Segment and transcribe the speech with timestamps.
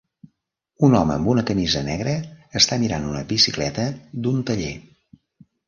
[0.87, 2.15] Un home amb una camisa negra
[2.61, 3.87] està mirant una bicicleta
[4.27, 4.75] d'un taller.